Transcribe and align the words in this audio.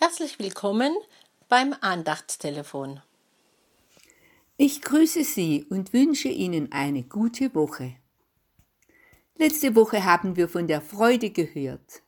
Herzlich 0.00 0.38
willkommen 0.38 0.94
beim 1.48 1.74
Andachtstelefon. 1.80 3.02
Ich 4.56 4.80
grüße 4.80 5.24
Sie 5.24 5.64
und 5.70 5.92
wünsche 5.92 6.28
Ihnen 6.28 6.70
eine 6.70 7.02
gute 7.02 7.52
Woche. 7.52 7.96
Letzte 9.38 9.74
Woche 9.74 10.04
haben 10.04 10.36
wir 10.36 10.48
von 10.48 10.68
der 10.68 10.82
Freude 10.82 11.30
gehört. 11.30 12.02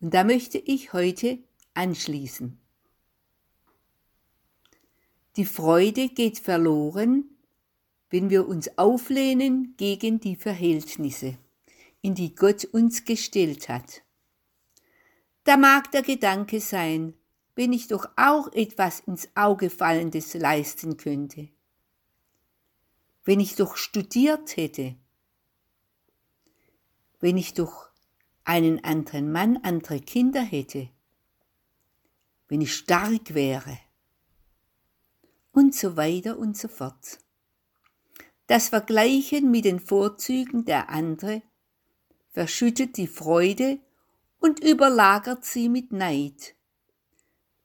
Und 0.00 0.14
da 0.14 0.24
möchte 0.24 0.58
ich 0.58 0.92
heute 0.92 1.38
anschließen. 1.74 2.58
Die 5.36 5.46
Freude 5.46 6.08
geht 6.08 6.40
verloren, 6.40 7.36
wenn 8.10 8.30
wir 8.30 8.48
uns 8.48 8.78
auflehnen 8.78 9.74
gegen 9.76 10.18
die 10.18 10.34
Verhältnisse, 10.34 11.38
in 12.00 12.16
die 12.16 12.34
Gott 12.34 12.64
uns 12.64 13.04
gestellt 13.04 13.68
hat. 13.68 14.02
Da 15.44 15.56
mag 15.56 15.90
der 15.90 16.02
Gedanke 16.02 16.60
sein, 16.60 17.14
wenn 17.54 17.72
ich 17.72 17.88
doch 17.88 18.06
auch 18.16 18.52
etwas 18.52 19.00
ins 19.00 19.28
Auge 19.34 19.70
fallendes 19.70 20.34
leisten 20.34 20.96
könnte. 20.96 21.48
Wenn 23.24 23.40
ich 23.40 23.56
doch 23.56 23.76
studiert 23.76 24.56
hätte. 24.56 24.96
Wenn 27.20 27.36
ich 27.36 27.54
doch 27.54 27.90
einen 28.44 28.82
anderen 28.84 29.30
Mann, 29.30 29.58
andere 29.58 30.00
Kinder 30.00 30.42
hätte. 30.42 30.88
Wenn 32.48 32.60
ich 32.60 32.74
stark 32.74 33.34
wäre. 33.34 33.78
Und 35.52 35.74
so 35.74 35.96
weiter 35.96 36.38
und 36.38 36.56
so 36.56 36.68
fort. 36.68 37.18
Das 38.46 38.68
Vergleichen 38.68 39.50
mit 39.50 39.64
den 39.64 39.80
Vorzügen 39.80 40.64
der 40.64 40.88
andere 40.88 41.42
verschüttet 42.30 42.96
die 42.96 43.06
Freude 43.06 43.78
und 44.42 44.62
überlagert 44.62 45.44
sie 45.44 45.68
mit 45.68 45.92
Neid. 45.92 46.56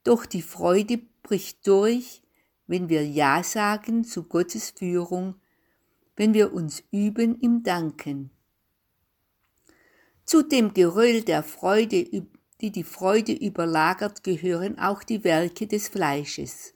Doch 0.04 0.26
die 0.28 0.44
Freude 0.44 1.00
bricht 1.24 1.68
durch, 1.68 2.22
wenn 2.68 2.88
wir 2.88 3.06
Ja 3.06 3.44
sagen 3.44 4.04
zu 4.04 4.24
Gottes 4.24 4.70
Führung, 4.70 5.36
wenn 6.16 6.36
wir 6.36 6.54
uns 6.54 6.84
üben 6.92 7.40
im 7.42 7.64
Danken. 7.64 8.30
Zu 10.24 10.44
dem 10.44 10.74
Geröll 10.74 11.24
der 11.24 11.42
Freude, 11.42 12.28
die 12.62 12.72
die 12.72 12.84
Freude 12.84 13.34
überlagert, 13.34 14.24
gehören 14.24 14.78
auch 14.78 15.02
die 15.04 15.24
Werke 15.24 15.66
des 15.66 15.88
Fleisches. 15.88 16.76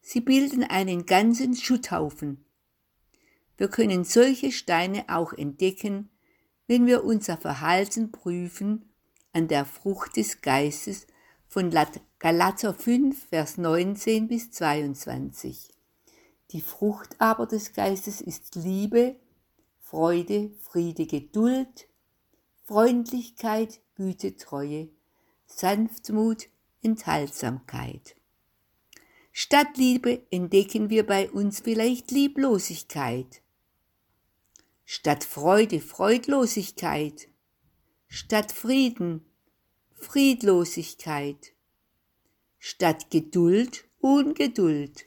Sie 0.00 0.20
bilden 0.20 0.62
einen 0.62 1.04
ganzen 1.04 1.56
Schutthaufen. 1.56 2.44
Wir 3.56 3.68
können 3.68 4.04
solche 4.04 4.52
Steine 4.52 5.04
auch 5.08 5.32
entdecken, 5.32 6.10
wenn 6.68 6.86
wir 6.86 7.02
unser 7.02 7.36
Verhalten 7.36 8.12
prüfen 8.12 8.92
an 9.36 9.48
der 9.48 9.66
Frucht 9.66 10.16
des 10.16 10.40
Geistes 10.40 11.06
von 11.46 11.70
Galater 12.18 12.72
5, 12.72 13.28
Vers 13.28 13.58
19 13.58 14.28
bis 14.28 14.50
22. 14.50 15.68
Die 16.52 16.62
Frucht 16.62 17.16
aber 17.18 17.44
des 17.44 17.74
Geistes 17.74 18.22
ist 18.22 18.54
Liebe, 18.54 19.16
Freude, 19.82 20.52
Friede, 20.62 21.06
Geduld, 21.06 21.86
Freundlichkeit, 22.64 23.82
Güte, 23.94 24.38
Treue, 24.38 24.88
Sanftmut, 25.44 26.48
Enthaltsamkeit. 26.80 28.16
Statt 29.32 29.76
Liebe 29.76 30.22
entdecken 30.30 30.88
wir 30.88 31.06
bei 31.06 31.30
uns 31.30 31.60
vielleicht 31.60 32.10
Lieblosigkeit. 32.10 33.42
Statt 34.86 35.24
Freude 35.24 35.80
Freudlosigkeit 35.80 37.28
statt 38.08 38.52
Frieden 38.52 39.24
Friedlosigkeit, 39.94 41.52
statt 42.58 43.10
Geduld 43.10 43.84
Ungeduld, 44.00 45.04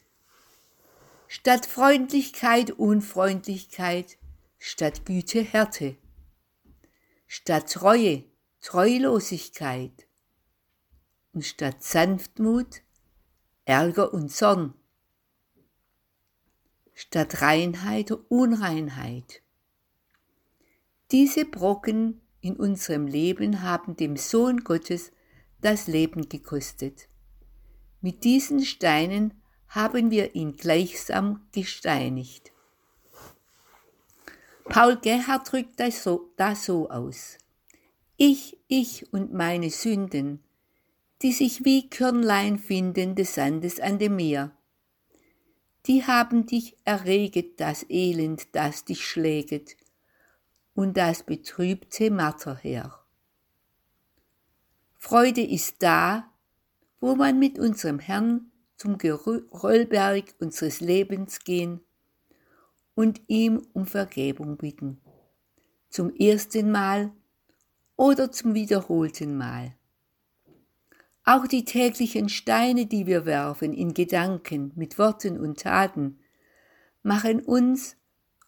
statt 1.28 1.66
Freundlichkeit 1.66 2.72
Unfreundlichkeit, 2.72 4.18
statt 4.58 5.06
Güte 5.06 5.42
Härte, 5.44 5.96
statt 7.28 7.72
Treue 7.72 8.26
Treulosigkeit. 8.62 10.06
Und 11.32 11.46
statt 11.46 11.84
Sanftmut 11.84 12.82
Ärger 13.66 14.14
und 14.14 14.32
Zorn, 14.32 14.74
statt 16.96 17.44
Reinheit 17.44 18.12
Unreinheit. 18.30 19.44
Diese 21.12 21.46
Brocken 21.46 22.20
in 22.42 22.56
unserem 22.56 23.08
Leben 23.08 23.62
haben 23.62 23.96
dem 23.96 24.16
Sohn 24.18 24.64
Gottes 24.64 25.12
das 25.62 25.88
Leben 25.88 26.30
gekostet. 26.30 27.10
Mit 28.02 28.24
diesen 28.24 28.64
Steinen 28.64 29.34
haben 29.68 30.10
wir 30.10 30.36
ihn 30.36 30.56
gleichsam 30.56 31.46
gesteinigt. 31.52 32.52
Paul 34.66 34.98
Gerhard 34.98 35.52
drückt 35.52 35.80
das 35.80 36.04
so, 36.04 36.32
das 36.38 36.66
so 36.66 36.90
aus. 36.90 37.38
Ich, 38.18 38.58
ich 38.68 39.12
und 39.14 39.34
meine 39.34 39.70
Sünden, 39.70 40.44
die 41.22 41.32
sich 41.32 41.66
wie 41.66 41.90
Körnlein 41.90 42.60
finden 42.60 43.16
des 43.16 43.36
Sandes 43.36 43.80
an 43.80 44.00
dem 44.00 44.16
Meer, 44.16 44.52
die 45.86 46.06
haben 46.06 46.46
dich 46.46 46.78
erreget, 46.86 47.60
das 47.60 47.86
Elend, 47.90 48.48
das 48.54 48.86
dich 48.86 49.06
schläget, 49.06 49.76
und 50.80 50.96
das 50.96 51.24
betrübte 51.24 52.10
Matter 52.10 52.56
her. 52.56 53.04
Freude 54.96 55.42
ist 55.42 55.84
da, 55.84 56.32
wo 57.02 57.16
man 57.16 57.38
mit 57.38 57.60
unserem 57.60 58.00
Herrn 58.00 58.50
zum 58.78 58.98
Geröllberg 58.98 60.36
unseres 60.40 60.80
Lebens 60.80 61.42
gehen 61.44 61.82
und 62.96 63.20
ihm 63.28 63.68
um 63.74 63.88
Vergebung 63.88 64.56
bitten. 64.56 65.02
Zum 65.90 66.16
ersten 66.16 66.72
Mal 66.72 67.12
oder 67.98 68.32
zum 68.32 68.54
wiederholten 68.54 69.38
Mal. 69.38 69.76
Auch 71.26 71.46
die 71.46 71.66
täglichen 71.66 72.30
Steine, 72.30 72.86
die 72.86 73.06
wir 73.06 73.26
werfen 73.26 73.74
in 73.74 73.94
Gedanken, 73.94 74.72
mit 74.78 74.98
Worten 74.98 75.42
und 75.42 75.60
Taten, 75.60 76.20
machen 77.04 77.42
uns 77.42 77.98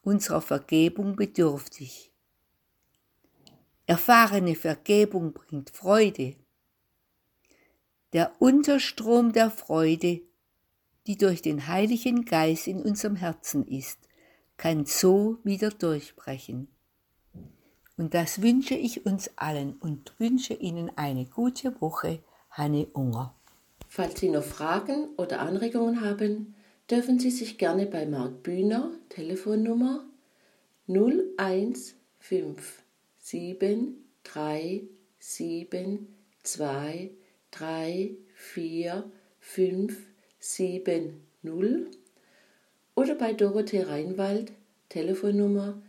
unserer 0.02 0.40
Vergebung 0.40 1.18
bedürftig. 1.18 2.11
Erfahrene 3.91 4.56
Vergebung 4.56 5.34
bringt 5.34 5.69
Freude. 5.69 6.38
Der 8.13 8.31
Unterstrom 8.40 9.34
der 9.34 9.52
Freude, 9.52 10.22
die 11.07 11.18
durch 11.18 11.41
den 11.41 11.68
Heiligen 11.68 12.24
Geist 12.24 12.68
in 12.68 12.81
unserem 12.81 13.18
Herzen 13.18 13.68
ist, 13.68 14.00
kann 14.56 14.85
so 14.85 15.40
wieder 15.44 15.72
durchbrechen. 15.72 16.69
Und 17.97 18.13
das 18.13 18.41
wünsche 18.41 18.75
ich 18.75 19.06
uns 19.06 19.29
allen 19.35 19.74
und 19.74 20.18
wünsche 20.19 20.53
Ihnen 20.53 20.90
eine 20.96 21.25
gute 21.25 21.81
Woche, 21.81 22.23
Hanne 22.50 22.85
Unger. 22.94 23.35
Falls 23.90 24.22
Sie 24.22 24.29
noch 24.29 24.46
Fragen 24.46 25.09
oder 25.18 25.41
Anregungen 25.41 26.00
haben, 26.00 26.56
dürfen 26.90 27.19
Sie 27.19 27.29
sich 27.29 27.58
gerne 27.58 27.88
bei 27.88 28.06
Marc 28.06 28.41
Bühner, 28.41 28.90
Telefonnummer 29.09 30.06
015 30.88 32.56
sieben, 33.22 34.09
drei, 34.24 34.82
sieben, 35.20 36.16
zwei, 36.44 37.12
drei, 37.52 38.16
vier, 38.34 39.09
fünf, 39.40 39.98
sieben, 40.40 41.22
null 41.44 41.92
oder 42.96 43.14
bei 43.16 43.34
Dorothee 43.34 43.84
Reinwald 43.84 44.52
Telefonnummer 44.90 45.82